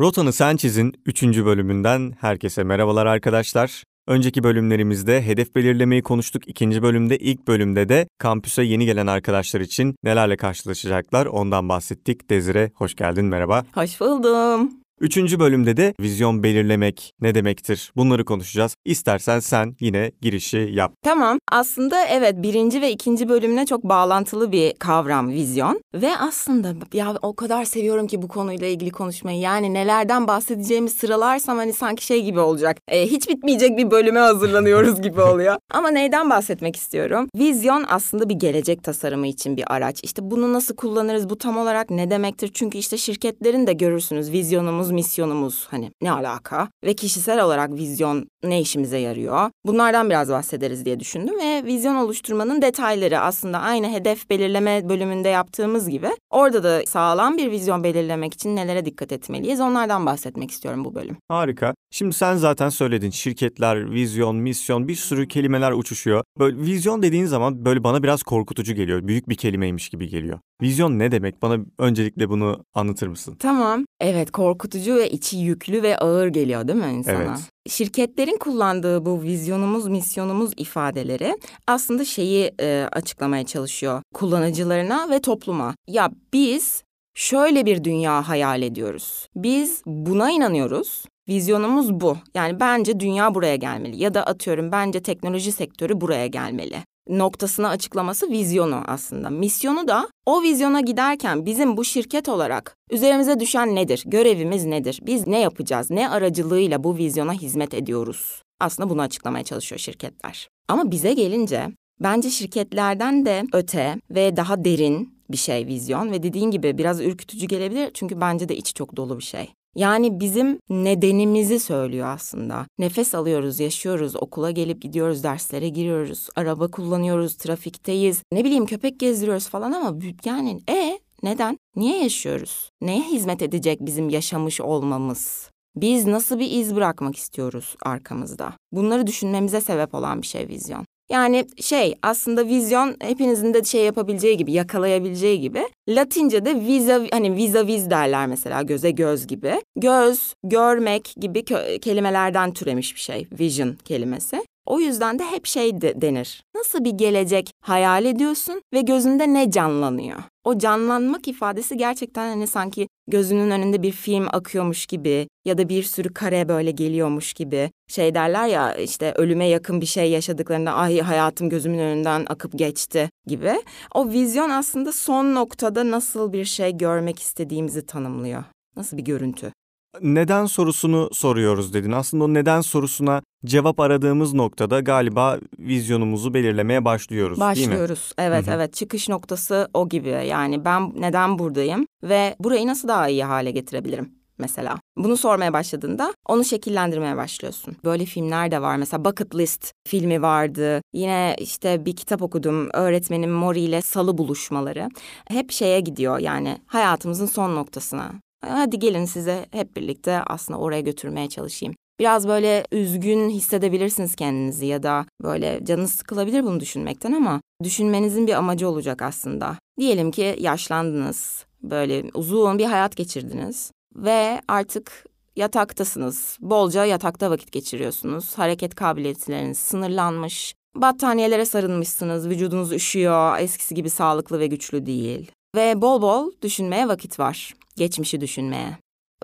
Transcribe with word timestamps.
Rotanı 0.00 0.32
Sen 0.32 0.56
Çiz'in 0.56 0.94
3. 1.06 1.22
bölümünden 1.22 2.12
herkese 2.20 2.64
merhabalar 2.64 3.06
arkadaşlar. 3.06 3.84
Önceki 4.06 4.42
bölümlerimizde 4.42 5.22
hedef 5.26 5.54
belirlemeyi 5.54 6.02
konuştuk. 6.02 6.48
İkinci 6.48 6.82
bölümde, 6.82 7.18
ilk 7.18 7.48
bölümde 7.48 7.88
de 7.88 8.08
kampüse 8.18 8.62
yeni 8.62 8.86
gelen 8.86 9.06
arkadaşlar 9.06 9.60
için 9.60 9.94
nelerle 10.04 10.36
karşılaşacaklar 10.36 11.26
ondan 11.26 11.68
bahsettik. 11.68 12.30
Dezire 12.30 12.70
hoş 12.74 12.94
geldin, 12.94 13.24
merhaba. 13.24 13.64
Hoş 13.74 14.00
buldum. 14.00 14.81
Üçüncü 15.02 15.40
bölümde 15.40 15.76
de 15.76 15.94
vizyon 16.00 16.42
belirlemek 16.42 17.14
ne 17.20 17.34
demektir 17.34 17.92
bunları 17.96 18.24
konuşacağız. 18.24 18.76
İstersen 18.84 19.40
sen 19.40 19.76
yine 19.80 20.12
girişi 20.20 20.70
yap. 20.72 20.92
Tamam 21.02 21.38
aslında 21.52 22.06
evet 22.06 22.34
birinci 22.42 22.80
ve 22.80 22.92
ikinci 22.92 23.28
bölümle 23.28 23.66
çok 23.66 23.84
bağlantılı 23.84 24.52
bir 24.52 24.74
kavram 24.74 25.30
vizyon. 25.30 25.80
Ve 25.94 26.16
aslında 26.18 26.74
ya 26.92 27.14
o 27.22 27.36
kadar 27.36 27.64
seviyorum 27.64 28.06
ki 28.06 28.22
bu 28.22 28.28
konuyla 28.28 28.66
ilgili 28.66 28.90
konuşmayı. 28.90 29.40
Yani 29.40 29.74
nelerden 29.74 30.26
bahsedeceğimi 30.26 30.90
sıralarsam 30.90 31.56
hani 31.56 31.72
sanki 31.72 32.04
şey 32.04 32.24
gibi 32.24 32.40
olacak. 32.40 32.76
E, 32.88 33.06
hiç 33.06 33.28
bitmeyecek 33.28 33.76
bir 33.78 33.90
bölüme 33.90 34.20
hazırlanıyoruz 34.20 35.02
gibi 35.02 35.20
oluyor. 35.32 35.56
Ama 35.70 35.90
neyden 35.90 36.30
bahsetmek 36.30 36.76
istiyorum? 36.76 37.28
Vizyon 37.36 37.84
aslında 37.88 38.28
bir 38.28 38.34
gelecek 38.34 38.84
tasarımı 38.84 39.26
için 39.26 39.56
bir 39.56 39.74
araç. 39.74 40.00
İşte 40.04 40.30
bunu 40.30 40.52
nasıl 40.52 40.76
kullanırız? 40.76 41.30
Bu 41.30 41.38
tam 41.38 41.58
olarak 41.58 41.90
ne 41.90 42.10
demektir? 42.10 42.50
Çünkü 42.54 42.78
işte 42.78 42.96
şirketlerin 42.96 43.66
de 43.66 43.72
görürsünüz 43.72 44.32
vizyonumuz 44.32 44.91
misyonumuz 44.92 45.66
hani 45.70 45.90
ne 46.02 46.12
alaka 46.12 46.68
ve 46.84 46.94
kişisel 46.94 47.44
olarak 47.44 47.72
vizyon 47.72 48.26
ne 48.44 48.60
işimize 48.60 48.98
yarıyor? 48.98 49.50
Bunlardan 49.66 50.10
biraz 50.10 50.28
bahsederiz 50.28 50.84
diye 50.84 51.00
düşündüm 51.00 51.34
ve 51.40 51.64
vizyon 51.64 51.94
oluşturmanın 51.94 52.62
detayları 52.62 53.20
aslında 53.20 53.58
aynı 53.58 53.92
hedef 53.92 54.30
belirleme 54.30 54.88
bölümünde 54.88 55.28
yaptığımız 55.28 55.88
gibi 55.88 56.08
orada 56.30 56.64
da 56.64 56.82
sağlam 56.86 57.36
bir 57.36 57.50
vizyon 57.50 57.84
belirlemek 57.84 58.34
için 58.34 58.56
nelere 58.56 58.84
dikkat 58.84 59.12
etmeliyiz 59.12 59.60
onlardan 59.60 60.06
bahsetmek 60.06 60.50
istiyorum 60.50 60.84
bu 60.84 60.94
bölüm. 60.94 61.16
Harika. 61.28 61.74
Şimdi 61.90 62.14
sen 62.14 62.36
zaten 62.36 62.68
söyledin 62.68 63.10
şirketler, 63.10 63.90
vizyon, 63.90 64.36
misyon 64.36 64.88
bir 64.88 64.94
sürü 64.94 65.28
kelimeler 65.28 65.72
uçuşuyor. 65.72 66.24
Böyle 66.38 66.56
vizyon 66.56 67.02
dediğin 67.02 67.26
zaman 67.26 67.64
böyle 67.64 67.84
bana 67.84 68.02
biraz 68.02 68.22
korkutucu 68.22 68.74
geliyor. 68.74 69.06
Büyük 69.06 69.28
bir 69.28 69.36
kelimeymiş 69.36 69.88
gibi 69.88 70.08
geliyor. 70.08 70.38
Vizyon 70.62 70.98
ne 70.98 71.12
demek? 71.12 71.42
Bana 71.42 71.58
öncelikle 71.78 72.28
bunu 72.28 72.64
anlatır 72.74 73.06
mısın? 73.06 73.36
Tamam. 73.38 73.84
Evet 74.00 74.30
korkutucu 74.30 74.96
ve 74.96 75.10
içi 75.10 75.36
yüklü 75.36 75.82
ve 75.82 75.98
ağır 75.98 76.26
geliyor 76.28 76.68
değil 76.68 76.78
mi 76.78 76.92
insana? 76.92 77.22
Evet. 77.22 77.38
Şirketlerin 77.68 78.36
kullandığı 78.36 79.06
bu 79.06 79.22
vizyonumuz, 79.22 79.88
misyonumuz 79.88 80.52
ifadeleri 80.56 81.38
aslında 81.66 82.04
şeyi 82.04 82.54
e, 82.60 82.88
açıklamaya 82.92 83.46
çalışıyor 83.46 84.02
kullanıcılarına 84.14 85.10
ve 85.10 85.20
topluma. 85.20 85.74
Ya 85.88 86.10
biz 86.32 86.84
şöyle 87.14 87.66
bir 87.66 87.84
dünya 87.84 88.28
hayal 88.28 88.62
ediyoruz. 88.62 89.28
Biz 89.36 89.82
buna 89.86 90.30
inanıyoruz. 90.30 91.04
Vizyonumuz 91.28 92.00
bu. 92.00 92.16
Yani 92.34 92.60
bence 92.60 93.00
dünya 93.00 93.34
buraya 93.34 93.56
gelmeli 93.56 94.02
ya 94.02 94.14
da 94.14 94.22
atıyorum 94.22 94.72
bence 94.72 95.02
teknoloji 95.02 95.52
sektörü 95.52 96.00
buraya 96.00 96.26
gelmeli 96.26 96.82
noktasına 97.08 97.68
açıklaması 97.68 98.30
vizyonu 98.30 98.82
aslında. 98.86 99.30
Misyonu 99.30 99.88
da 99.88 100.08
o 100.26 100.42
vizyona 100.42 100.80
giderken 100.80 101.46
bizim 101.46 101.76
bu 101.76 101.84
şirket 101.84 102.28
olarak 102.28 102.76
üzerimize 102.90 103.40
düşen 103.40 103.74
nedir? 103.74 104.02
Görevimiz 104.06 104.64
nedir? 104.64 105.00
Biz 105.02 105.26
ne 105.26 105.40
yapacağız? 105.40 105.90
Ne 105.90 106.08
aracılığıyla 106.08 106.84
bu 106.84 106.96
vizyona 106.96 107.32
hizmet 107.32 107.74
ediyoruz? 107.74 108.42
Aslında 108.60 108.90
bunu 108.90 109.02
açıklamaya 109.02 109.44
çalışıyor 109.44 109.78
şirketler. 109.78 110.48
Ama 110.68 110.90
bize 110.90 111.12
gelince 111.12 111.68
bence 112.00 112.30
şirketlerden 112.30 113.26
de 113.26 113.44
öte 113.52 113.96
ve 114.10 114.36
daha 114.36 114.64
derin 114.64 115.14
bir 115.30 115.36
şey 115.36 115.66
vizyon 115.66 116.12
ve 116.12 116.22
dediğin 116.22 116.50
gibi 116.50 116.78
biraz 116.78 117.00
ürkütücü 117.00 117.46
gelebilir 117.46 117.90
çünkü 117.94 118.20
bence 118.20 118.48
de 118.48 118.56
içi 118.56 118.74
çok 118.74 118.96
dolu 118.96 119.18
bir 119.18 119.24
şey. 119.24 119.52
Yani 119.76 120.20
bizim 120.20 120.58
nedenimizi 120.70 121.60
söylüyor 121.60 122.08
aslında. 122.08 122.66
Nefes 122.78 123.14
alıyoruz, 123.14 123.60
yaşıyoruz, 123.60 124.16
okula 124.16 124.50
gelip 124.50 124.82
gidiyoruz, 124.82 125.24
derslere 125.24 125.68
giriyoruz, 125.68 126.28
araba 126.36 126.70
kullanıyoruz, 126.70 127.36
trafikteyiz. 127.36 128.22
Ne 128.32 128.44
bileyim 128.44 128.66
köpek 128.66 129.00
gezdiriyoruz 129.00 129.48
falan 129.48 129.72
ama 129.72 129.98
yani 130.24 130.60
e 130.70 130.98
neden? 131.22 131.58
Niye 131.76 132.02
yaşıyoruz? 132.02 132.70
Neye 132.80 133.02
hizmet 133.02 133.42
edecek 133.42 133.78
bizim 133.80 134.08
yaşamış 134.08 134.60
olmamız? 134.60 135.50
Biz 135.76 136.06
nasıl 136.06 136.38
bir 136.38 136.50
iz 136.50 136.76
bırakmak 136.76 137.16
istiyoruz 137.16 137.76
arkamızda? 137.82 138.52
Bunları 138.72 139.06
düşünmemize 139.06 139.60
sebep 139.60 139.94
olan 139.94 140.22
bir 140.22 140.26
şey 140.26 140.48
vizyon. 140.48 140.84
Yani 141.10 141.46
şey 141.60 141.94
aslında 142.02 142.46
vizyon 142.46 142.96
hepinizin 143.00 143.54
de 143.54 143.64
şey 143.64 143.84
yapabileceği 143.84 144.36
gibi 144.36 144.52
yakalayabileceği 144.52 145.40
gibi 145.40 145.68
Latince'de 145.88 146.60
viza 146.60 147.00
hani 147.10 147.36
viza 147.36 147.66
viz 147.66 147.90
derler 147.90 148.26
mesela 148.26 148.62
göze 148.62 148.90
göz 148.90 149.26
gibi. 149.26 149.62
Göz, 149.76 150.34
görmek 150.44 151.14
gibi 151.20 151.44
kelimelerden 151.80 152.52
türemiş 152.52 152.94
bir 152.94 153.00
şey 153.00 153.26
vision 153.38 153.76
kelimesi. 153.84 154.44
O 154.66 154.80
yüzden 154.80 155.18
de 155.18 155.24
hep 155.24 155.46
şey 155.46 155.80
de 155.80 156.00
denir. 156.00 156.44
Nasıl 156.54 156.84
bir 156.84 156.90
gelecek 156.90 157.50
hayal 157.60 158.04
ediyorsun 158.04 158.62
ve 158.74 158.80
gözünde 158.80 159.34
ne 159.34 159.50
canlanıyor? 159.50 160.22
O 160.44 160.58
canlanmak 160.58 161.28
ifadesi 161.28 161.76
gerçekten 161.76 162.28
hani 162.28 162.46
sanki 162.46 162.88
gözünün 163.08 163.50
önünde 163.50 163.82
bir 163.82 163.92
film 163.92 164.28
akıyormuş 164.32 164.86
gibi 164.86 165.28
ya 165.44 165.58
da 165.58 165.68
bir 165.68 165.82
sürü 165.82 166.14
kare 166.14 166.48
böyle 166.48 166.70
geliyormuş 166.70 167.32
gibi. 167.32 167.70
Şey 167.88 168.14
derler 168.14 168.46
ya 168.46 168.74
işte 168.74 169.12
ölüme 169.16 169.46
yakın 169.46 169.80
bir 169.80 169.86
şey 169.86 170.10
yaşadıklarında 170.10 170.72
ay 170.72 171.00
hayatım 171.00 171.48
gözümün 171.48 171.78
önünden 171.78 172.26
akıp 172.28 172.58
geçti 172.58 173.10
gibi. 173.26 173.62
O 173.94 174.08
vizyon 174.08 174.50
aslında 174.50 174.92
son 174.92 175.34
noktada 175.34 175.90
nasıl 175.90 176.32
bir 176.32 176.44
şey 176.44 176.76
görmek 176.76 177.18
istediğimizi 177.18 177.86
tanımlıyor. 177.86 178.44
Nasıl 178.76 178.96
bir 178.96 179.04
görüntü? 179.04 179.52
Neden 180.00 180.46
sorusunu 180.46 181.08
soruyoruz 181.12 181.74
dedin. 181.74 181.92
Aslında 181.92 182.24
o 182.24 182.34
neden 182.34 182.60
sorusuna 182.60 183.22
cevap 183.44 183.80
aradığımız 183.80 184.34
noktada 184.34 184.80
galiba 184.80 185.38
vizyonumuzu 185.58 186.34
belirlemeye 186.34 186.84
başlıyoruz, 186.84 187.40
Başlıyoruz. 187.40 188.12
Evet 188.18 188.46
Hı-hı. 188.46 188.54
evet 188.54 188.74
çıkış 188.74 189.08
noktası 189.08 189.68
o 189.74 189.88
gibi. 189.88 190.08
Yani 190.08 190.64
ben 190.64 190.92
neden 190.96 191.38
buradayım 191.38 191.86
ve 192.02 192.36
burayı 192.40 192.66
nasıl 192.66 192.88
daha 192.88 193.08
iyi 193.08 193.24
hale 193.24 193.50
getirebilirim? 193.50 194.22
mesela. 194.38 194.78
Bunu 194.96 195.16
sormaya 195.16 195.52
başladığında 195.52 196.14
onu 196.28 196.44
şekillendirmeye 196.44 197.16
başlıyorsun. 197.16 197.76
Böyle 197.84 198.04
filmler 198.04 198.50
de 198.50 198.62
var. 198.62 198.76
Mesela 198.76 199.04
Bucket 199.04 199.34
List 199.34 199.72
filmi 199.88 200.22
vardı. 200.22 200.80
Yine 200.92 201.36
işte 201.38 201.86
bir 201.86 201.96
kitap 201.96 202.22
okudum. 202.22 202.68
Öğretmenim 202.72 203.30
Mori 203.30 203.60
ile 203.60 203.82
salı 203.82 204.18
buluşmaları. 204.18 204.88
Hep 205.28 205.50
şeye 205.50 205.80
gidiyor 205.80 206.18
yani 206.18 206.58
hayatımızın 206.66 207.26
son 207.26 207.54
noktasına. 207.56 208.12
Hadi 208.46 208.78
gelin 208.78 209.04
size 209.04 209.46
hep 209.50 209.76
birlikte 209.76 210.22
aslında 210.26 210.58
oraya 210.58 210.80
götürmeye 210.80 211.28
çalışayım. 211.28 211.74
Biraz 212.00 212.28
böyle 212.28 212.64
üzgün 212.72 213.28
hissedebilirsiniz 213.28 214.16
kendinizi 214.16 214.66
ya 214.66 214.82
da 214.82 215.06
böyle 215.22 215.64
canınız 215.64 215.92
sıkılabilir 215.92 216.44
bunu 216.44 216.60
düşünmekten 216.60 217.12
ama 217.12 217.40
düşünmenizin 217.64 218.26
bir 218.26 218.32
amacı 218.32 218.68
olacak 218.68 219.02
aslında. 219.02 219.56
Diyelim 219.80 220.10
ki 220.10 220.36
yaşlandınız, 220.38 221.46
böyle 221.62 222.04
uzun 222.14 222.58
bir 222.58 222.64
hayat 222.64 222.96
geçirdiniz 222.96 223.72
ve 223.96 224.40
artık 224.48 225.06
yataktasınız. 225.36 226.38
Bolca 226.40 226.84
yatakta 226.84 227.30
vakit 227.30 227.52
geçiriyorsunuz. 227.52 228.38
Hareket 228.38 228.74
kabiliyetleriniz 228.74 229.58
sınırlanmış. 229.58 230.54
Battaniyelere 230.76 231.44
sarılmışsınız, 231.44 232.28
vücudunuz 232.28 232.72
üşüyor, 232.72 233.38
eskisi 233.38 233.74
gibi 233.74 233.90
sağlıklı 233.90 234.38
ve 234.40 234.46
güçlü 234.46 234.86
değil. 234.86 235.30
Ve 235.56 235.82
bol 235.82 236.02
bol 236.02 236.32
düşünmeye 236.42 236.88
vakit 236.88 237.18
var 237.18 237.54
geçmişi 237.76 238.20
düşünmeye. 238.20 238.78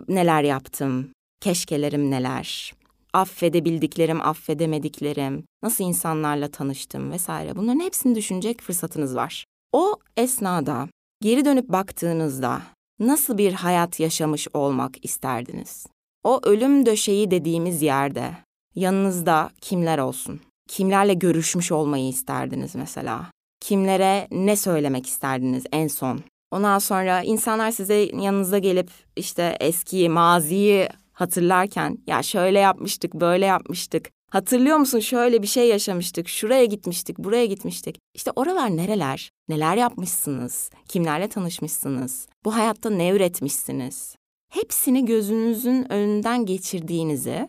Neler 0.09 0.43
yaptım, 0.43 1.11
keşkelerim 1.41 2.11
neler, 2.11 2.73
affedebildiklerim, 3.13 4.21
affedemediklerim, 4.21 5.45
nasıl 5.63 5.85
insanlarla 5.85 6.49
tanıştım 6.49 7.13
vesaire. 7.13 7.57
Bunların 7.57 7.81
hepsini 7.81 8.15
düşünecek 8.15 8.63
fırsatınız 8.63 9.17
var. 9.17 9.45
O 9.73 9.97
esnada 10.17 10.89
geri 11.23 11.45
dönüp 11.45 11.69
baktığınızda 11.69 12.63
nasıl 13.01 13.39
bir 13.39 13.53
hayat 13.53 14.01
yaşamış 14.01 14.49
olmak 14.55 15.05
isterdiniz? 15.05 15.87
O 16.25 16.41
ölüm 16.43 16.87
döşeği 16.87 17.31
dediğimiz 17.31 17.83
yerde 17.83 18.35
yanınızda 18.75 19.51
kimler 19.61 19.99
olsun? 19.99 20.41
Kimlerle 20.69 21.15
görüşmüş 21.15 21.73
olmayı 21.73 22.09
isterdiniz 22.09 22.75
mesela? 22.75 23.31
Kimlere 23.61 24.29
ne 24.31 24.57
söylemek 24.57 25.07
isterdiniz 25.07 25.65
en 25.73 25.89
son? 25.89 26.21
Ondan 26.51 26.79
sonra 26.79 27.23
insanlar 27.23 27.71
size 27.71 27.95
yanınıza 27.95 28.59
gelip 28.59 28.91
işte 29.17 29.57
eski 29.61 30.09
maziyi 30.09 30.89
hatırlarken 31.13 31.99
ya 32.07 32.23
şöyle 32.23 32.59
yapmıştık, 32.59 33.15
böyle 33.15 33.47
yapmıştık. 33.47 34.11
Hatırlıyor 34.31 34.77
musun 34.77 34.99
şöyle 34.99 35.43
bir 35.43 35.47
şey 35.47 35.69
yaşamıştık, 35.69 36.29
şuraya 36.29 36.65
gitmiştik, 36.65 37.19
buraya 37.19 37.47
gitmiştik. 37.47 37.99
İşte 38.15 38.31
oralar 38.37 38.77
nereler? 38.77 39.31
Neler 39.49 39.77
yapmışsınız? 39.77 40.71
Kimlerle 40.89 41.29
tanışmışsınız? 41.29 42.29
Bu 42.45 42.55
hayatta 42.55 42.91
ne 42.91 43.11
üretmişsiniz? 43.11 44.17
Hepsini 44.49 45.05
gözünüzün 45.05 45.93
önünden 45.93 46.47
geçirdiğinizi 46.47 47.49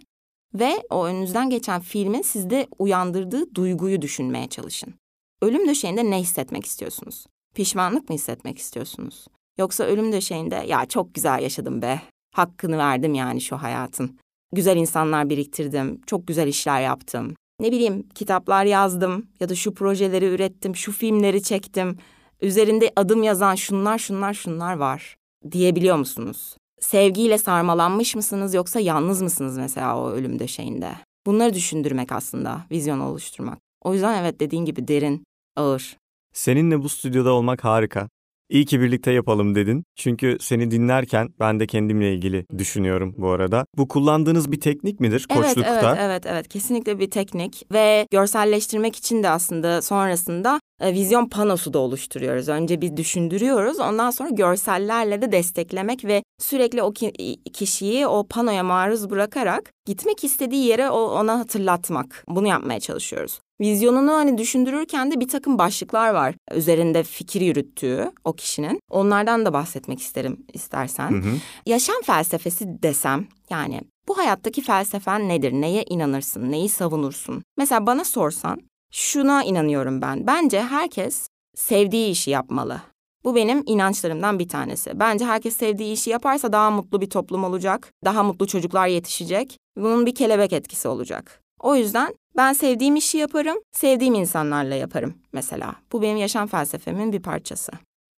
ve 0.54 0.84
o 0.90 1.06
önünüzden 1.06 1.50
geçen 1.50 1.82
filmin 1.82 2.22
sizde 2.22 2.68
uyandırdığı 2.80 3.56
duyguyu 3.56 4.02
düşünmeye 4.02 4.48
çalışın. 4.48 4.94
Ölüm 5.42 5.68
döşeğinde 5.68 6.10
ne 6.10 6.20
hissetmek 6.20 6.66
istiyorsunuz? 6.66 7.26
Pişmanlık 7.56 8.10
mı 8.10 8.16
hissetmek 8.16 8.58
istiyorsunuz? 8.58 9.28
Yoksa 9.58 9.84
ölüm 9.84 10.12
döşeğinde 10.12 10.56
ya 10.56 10.86
çok 10.86 11.14
güzel 11.14 11.42
yaşadım 11.42 11.82
be. 11.82 12.02
Hakkını 12.36 12.78
verdim 12.78 13.14
yani 13.14 13.42
şu 13.42 13.58
hayatın. 13.58 14.20
Güzel 14.56 14.78
insanlar 14.78 15.30
biriktirdim, 15.30 16.02
çok 16.08 16.28
güzel 16.28 16.48
işler 16.48 16.82
yaptım. 16.82 17.36
Ne 17.60 17.72
bileyim 17.72 18.08
kitaplar 18.16 18.66
yazdım 18.66 19.28
ya 19.40 19.50
da 19.50 19.56
şu 19.56 19.74
projeleri 19.74 20.26
ürettim, 20.26 20.76
şu 20.76 20.92
filmleri 20.92 21.44
çektim. 21.44 21.98
Üzerinde 22.42 22.92
adım 22.96 23.24
yazan 23.24 23.56
şunlar 23.56 23.98
şunlar 23.98 24.34
şunlar 24.34 24.74
var 24.74 25.16
diyebiliyor 25.52 25.98
musunuz? 25.98 26.58
Sevgiyle 26.80 27.38
sarmalanmış 27.38 28.16
mısınız 28.16 28.54
yoksa 28.54 28.80
yalnız 28.80 29.22
mısınız 29.22 29.58
mesela 29.58 30.00
o 30.00 30.10
ölüm 30.10 30.40
döşeğinde? 30.40 30.92
Bunları 31.26 31.54
düşündürmek 31.54 32.12
aslında, 32.12 32.66
vizyon 32.72 33.00
oluşturmak. 33.00 33.60
O 33.82 33.94
yüzden 33.94 34.22
evet 34.22 34.40
dediğin 34.40 34.66
gibi 34.66 34.88
derin, 34.88 35.24
ağır. 35.56 35.98
Seninle 36.34 36.84
bu 36.84 36.90
stüdyoda 36.90 37.34
olmak 37.34 37.64
harika. 37.64 38.10
İyi 38.50 38.66
ki 38.66 38.82
birlikte 38.82 39.12
yapalım 39.12 39.56
dedin. 39.56 39.84
Çünkü 39.96 40.38
seni 40.42 40.72
dinlerken 40.72 41.30
ben 41.40 41.60
de 41.60 41.68
kendimle 41.68 42.14
ilgili 42.14 42.46
düşünüyorum 42.58 43.16
bu 43.18 43.30
arada. 43.30 43.66
Bu 43.78 43.88
kullandığınız 43.88 44.52
bir 44.52 44.60
teknik 44.60 45.00
midir 45.00 45.28
koçlukta? 45.30 45.72
Evet, 45.72 45.84
evet, 45.84 45.98
evet, 46.00 46.26
evet. 46.26 46.48
Kesinlikle 46.48 47.00
bir 47.00 47.12
teknik 47.12 47.64
ve 47.72 48.08
görselleştirmek 48.12 48.96
için 48.96 49.24
de 49.24 49.30
aslında 49.30 49.82
sonrasında 49.82 50.60
e, 50.82 50.94
vizyon 50.94 51.30
panosu 51.30 51.74
da 51.74 51.80
oluşturuyoruz. 51.80 52.50
Önce 52.50 52.82
bir 52.82 52.98
düşündürüyoruz, 52.98 53.80
ondan 53.80 54.12
sonra 54.12 54.30
görsellerle 54.30 55.22
de 55.22 55.32
desteklemek 55.32 56.06
ve 56.06 56.24
sürekli 56.40 56.82
o 56.82 56.94
ki, 56.94 57.14
kişiyi 57.54 58.08
o 58.08 58.28
panoya 58.28 58.64
maruz 58.64 59.10
bırakarak 59.10 59.72
gitmek 59.86 60.24
istediği 60.24 60.66
yere 60.66 60.90
ona 60.90 61.40
hatırlatmak. 61.40 62.24
Bunu 62.28 62.48
yapmaya 62.48 62.80
çalışıyoruz. 62.80 63.40
Vizyonunu 63.62 64.12
hani 64.12 64.38
düşündürürken 64.38 65.12
de 65.12 65.20
bir 65.20 65.28
takım 65.28 65.58
başlıklar 65.58 66.14
var 66.14 66.36
üzerinde 66.56 67.04
fikir 67.04 67.42
yürüttüğü 67.42 68.12
o 68.24 68.34
kişinin. 68.34 68.80
Onlardan 68.92 69.46
da 69.46 69.54
bahsetmek 69.54 70.02
isterim 70.02 70.46
istersen. 70.54 71.12
Hı 71.12 71.16
hı. 71.16 71.34
Yaşam 71.66 72.02
felsefesi 72.04 72.84
desem 72.84 73.28
yani 73.50 73.82
bu 74.08 74.18
hayattaki 74.18 74.62
felsefen 74.62 75.30
nedir? 75.30 75.52
Neye 75.52 75.84
inanırsın? 75.84 76.52
Neyi 76.52 76.70
savunursun? 76.70 77.44
Mesela 77.58 77.86
bana 77.86 78.04
sorsan 78.04 78.60
şuna 78.92 79.44
inanıyorum 79.44 80.02
ben. 80.02 80.28
Bence 80.28 80.62
herkes 80.62 81.28
sevdiği 81.56 82.12
işi 82.12 82.32
yapmalı. 82.32 82.82
Bu 83.24 83.36
benim 83.36 83.64
inançlarımdan 83.66 84.40
bir 84.40 84.48
tanesi. 84.48 85.00
Bence 85.00 85.26
herkes 85.26 85.56
sevdiği 85.56 85.94
işi 85.94 86.10
yaparsa 86.10 86.54
daha 86.54 86.72
mutlu 86.72 87.02
bir 87.02 87.10
toplum 87.10 87.44
olacak. 87.44 87.94
Daha 88.06 88.24
mutlu 88.24 88.48
çocuklar 88.48 88.88
yetişecek. 88.88 89.58
Bunun 89.78 90.06
bir 90.06 90.16
kelebek 90.16 90.54
etkisi 90.54 90.88
olacak. 90.88 91.42
O 91.60 91.76
yüzden 91.76 92.16
ben 92.40 92.54
sevdiğim 92.54 92.96
işi 92.96 93.18
yaparım, 93.18 93.58
sevdiğim 93.72 94.14
insanlarla 94.14 94.76
yaparım 94.76 95.14
mesela. 95.34 95.76
Bu 95.92 96.02
benim 96.02 96.18
yaşam 96.18 96.48
felsefemin 96.48 97.14
bir 97.14 97.22
parçası. 97.22 97.72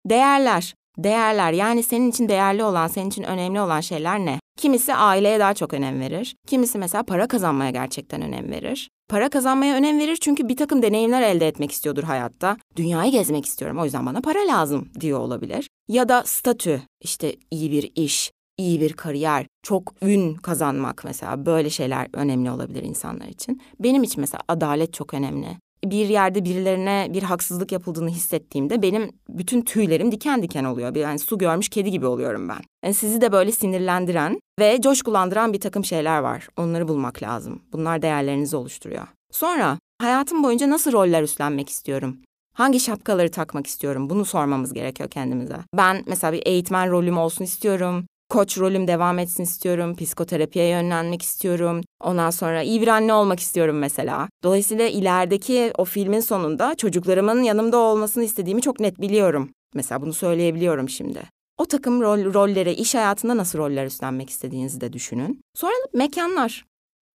Değerler. 0.05 0.75
Değerler 0.97 1.51
yani 1.51 1.83
senin 1.83 2.09
için 2.09 2.29
değerli 2.29 2.63
olan, 2.63 2.87
senin 2.87 3.09
için 3.09 3.23
önemli 3.23 3.61
olan 3.61 3.81
şeyler 3.81 4.19
ne? 4.19 4.39
Kimisi 4.57 4.93
aileye 4.93 5.39
daha 5.39 5.53
çok 5.53 5.73
önem 5.73 5.99
verir. 5.99 6.35
Kimisi 6.47 6.77
mesela 6.77 7.03
para 7.03 7.27
kazanmaya 7.27 7.71
gerçekten 7.71 8.21
önem 8.21 8.51
verir. 8.51 8.89
Para 9.09 9.29
kazanmaya 9.29 9.75
önem 9.75 9.99
verir 9.99 10.17
çünkü 10.21 10.49
bir 10.49 10.57
takım 10.57 10.81
deneyimler 10.81 11.21
elde 11.21 11.47
etmek 11.47 11.71
istiyordur 11.71 12.03
hayatta. 12.03 12.57
Dünyayı 12.75 13.11
gezmek 13.11 13.45
istiyorum 13.45 13.79
o 13.79 13.85
yüzden 13.85 14.05
bana 14.05 14.21
para 14.21 14.47
lazım 14.47 14.89
diyor 14.99 15.19
olabilir. 15.19 15.69
Ya 15.87 16.09
da 16.09 16.23
statü, 16.25 16.81
işte 17.03 17.35
iyi 17.51 17.71
bir 17.71 17.91
iş, 17.95 18.31
iyi 18.57 18.81
bir 18.81 18.93
kariyer, 18.93 19.45
çok 19.63 19.93
ün 20.01 20.35
kazanmak 20.35 21.03
mesela 21.05 21.45
böyle 21.45 21.69
şeyler 21.69 22.07
önemli 22.13 22.51
olabilir 22.51 22.83
insanlar 22.83 23.27
için. 23.27 23.61
Benim 23.79 24.03
için 24.03 24.21
mesela 24.21 24.41
adalet 24.47 24.93
çok 24.93 25.13
önemli. 25.13 25.47
Bir 25.85 26.09
yerde 26.09 26.45
birilerine 26.45 27.07
bir 27.13 27.23
haksızlık 27.23 27.71
yapıldığını 27.71 28.09
hissettiğimde 28.09 28.81
benim 28.81 29.11
bütün 29.29 29.61
tüylerim 29.61 30.11
diken 30.11 30.43
diken 30.43 30.63
oluyor. 30.63 30.95
Yani 30.95 31.19
su 31.19 31.37
görmüş 31.37 31.69
kedi 31.69 31.91
gibi 31.91 32.05
oluyorum 32.05 32.49
ben. 32.49 32.59
Yani 32.83 32.93
sizi 32.93 33.21
de 33.21 33.31
böyle 33.31 33.51
sinirlendiren 33.51 34.39
ve 34.59 34.81
coşkulandıran 34.81 35.53
bir 35.53 35.59
takım 35.59 35.85
şeyler 35.85 36.19
var. 36.19 36.47
Onları 36.57 36.87
bulmak 36.87 37.23
lazım. 37.23 37.61
Bunlar 37.73 38.01
değerlerinizi 38.01 38.55
oluşturuyor. 38.55 39.07
Sonra 39.31 39.79
hayatım 40.01 40.43
boyunca 40.43 40.69
nasıl 40.69 40.91
roller 40.91 41.23
üstlenmek 41.23 41.69
istiyorum? 41.69 42.17
Hangi 42.53 42.79
şapkaları 42.79 43.31
takmak 43.31 43.67
istiyorum? 43.67 44.09
Bunu 44.09 44.25
sormamız 44.25 44.73
gerekiyor 44.73 45.09
kendimize. 45.09 45.57
Ben 45.77 46.03
mesela 46.07 46.33
bir 46.33 46.41
eğitmen 46.45 46.91
rolüm 46.91 47.17
olsun 47.17 47.43
istiyorum 47.43 48.05
koç 48.31 48.57
rolüm 48.57 48.87
devam 48.87 49.19
etsin 49.19 49.43
istiyorum. 49.43 49.95
Psikoterapiye 49.95 50.67
yönlenmek 50.67 51.21
istiyorum. 51.21 51.81
Ondan 51.99 52.29
sonra 52.29 52.61
iyi 52.61 52.81
bir 52.81 52.87
anne 52.87 53.13
olmak 53.13 53.39
istiyorum 53.39 53.77
mesela. 53.79 54.29
Dolayısıyla 54.43 54.87
ilerideki 54.87 55.71
o 55.77 55.85
filmin 55.85 56.19
sonunda 56.19 56.75
çocuklarımın 56.75 57.43
yanımda 57.43 57.77
olmasını 57.77 58.23
istediğimi 58.23 58.61
çok 58.61 58.79
net 58.79 59.01
biliyorum. 59.01 59.49
Mesela 59.75 60.01
bunu 60.01 60.13
söyleyebiliyorum 60.13 60.89
şimdi. 60.89 61.21
O 61.57 61.65
takım 61.65 62.01
rol, 62.01 62.33
rollere, 62.33 62.73
iş 62.73 62.95
hayatında 62.95 63.37
nasıl 63.37 63.59
roller 63.59 63.85
üstlenmek 63.85 64.29
istediğinizi 64.29 64.81
de 64.81 64.93
düşünün. 64.93 65.41
Sonra 65.55 65.73
mekanlar. 65.93 66.65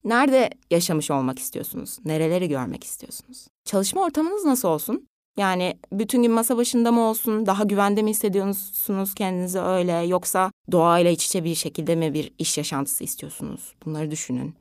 Nerede 0.05 0.51
yaşamış 0.71 1.11
olmak 1.11 1.39
istiyorsunuz? 1.39 1.99
Nereleri 2.05 2.49
görmek 2.49 2.85
istiyorsunuz? 2.85 3.47
Çalışma 3.65 4.03
ortamınız 4.03 4.45
nasıl 4.45 4.69
olsun? 4.69 5.07
Yani 5.37 5.75
bütün 5.93 6.23
gün 6.23 6.33
masa 6.33 6.57
başında 6.57 6.93
mı 6.93 7.01
olsun, 7.01 7.47
daha 7.47 7.65
güvende 7.65 8.03
mi 8.03 8.11
hissediyorsunuz 8.11 9.15
kendinizi 9.15 9.61
öyle 9.61 9.93
yoksa 9.93 10.51
doğayla 10.73 11.11
iç 11.11 11.27
içe 11.27 11.45
bir 11.45 11.55
şekilde 11.55 11.97
mi 11.97 12.15
bir 12.15 12.33
iş 12.39 12.59
yaşantısı 12.59 13.05
istiyorsunuz? 13.05 13.75
Bunları 13.85 14.11
düşünün. 14.11 14.55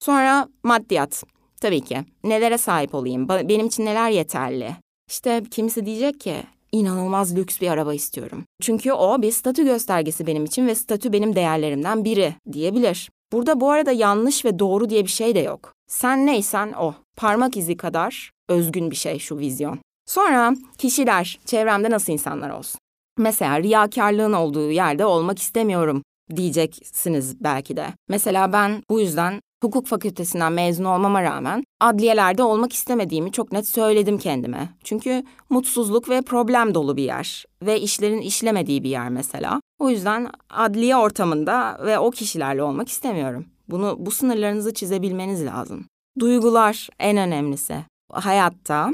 Sonra 0.00 0.48
maddiyat. 0.62 1.24
Tabii 1.60 1.80
ki. 1.80 1.98
Nelere 2.24 2.58
sahip 2.58 2.94
olayım? 2.94 3.28
Benim 3.28 3.66
için 3.66 3.84
neler 3.84 4.10
yeterli? 4.10 4.76
İşte 5.10 5.42
kimisi 5.50 5.86
diyecek 5.86 6.20
ki 6.20 6.34
inanılmaz 6.72 7.36
lüks 7.36 7.60
bir 7.60 7.68
araba 7.68 7.94
istiyorum. 7.94 8.44
Çünkü 8.62 8.92
o 8.92 9.22
bir 9.22 9.32
statü 9.32 9.64
göstergesi 9.64 10.26
benim 10.26 10.44
için 10.44 10.66
ve 10.66 10.74
statü 10.74 11.12
benim 11.12 11.36
değerlerimden 11.36 12.04
biri 12.04 12.34
diyebilir. 12.52 13.10
Burada 13.32 13.60
bu 13.60 13.70
arada 13.70 13.92
yanlış 13.92 14.44
ve 14.44 14.58
doğru 14.58 14.90
diye 14.90 15.02
bir 15.04 15.10
şey 15.10 15.34
de 15.34 15.38
yok. 15.38 15.74
Sen 15.88 16.26
neysen 16.26 16.72
o. 16.72 16.94
Parmak 17.16 17.56
izi 17.56 17.76
kadar 17.76 18.30
özgün 18.48 18.90
bir 18.90 18.96
şey 18.96 19.18
şu 19.18 19.38
vizyon. 19.38 19.78
Sonra 20.10 20.54
kişiler, 20.78 21.38
çevremde 21.44 21.90
nasıl 21.90 22.12
insanlar 22.12 22.50
olsun? 22.50 22.80
Mesela 23.18 23.62
riyakarlığın 23.62 24.32
olduğu 24.32 24.70
yerde 24.70 25.04
olmak 25.04 25.38
istemiyorum 25.38 26.02
diyeceksiniz 26.36 27.44
belki 27.44 27.76
de. 27.76 27.86
Mesela 28.08 28.52
ben 28.52 28.82
bu 28.90 29.00
yüzden 29.00 29.40
hukuk 29.62 29.86
fakültesinden 29.86 30.52
mezun 30.52 30.84
olmama 30.84 31.22
rağmen 31.22 31.64
adliyelerde 31.80 32.42
olmak 32.42 32.72
istemediğimi 32.72 33.32
çok 33.32 33.52
net 33.52 33.68
söyledim 33.68 34.18
kendime. 34.18 34.68
Çünkü 34.84 35.24
mutsuzluk 35.50 36.08
ve 36.08 36.22
problem 36.22 36.74
dolu 36.74 36.96
bir 36.96 37.04
yer 37.04 37.44
ve 37.62 37.80
işlerin 37.80 38.20
işlemediği 38.20 38.82
bir 38.82 38.90
yer 38.90 39.08
mesela. 39.08 39.60
O 39.78 39.90
yüzden 39.90 40.30
adliye 40.50 40.96
ortamında 40.96 41.80
ve 41.86 41.98
o 41.98 42.10
kişilerle 42.10 42.62
olmak 42.62 42.88
istemiyorum. 42.88 43.46
Bunu 43.68 43.96
bu 43.98 44.10
sınırlarınızı 44.10 44.74
çizebilmeniz 44.74 45.46
lazım. 45.46 45.84
Duygular 46.18 46.88
en 46.98 47.16
önemlisi. 47.16 47.76
Hayatta 48.12 48.90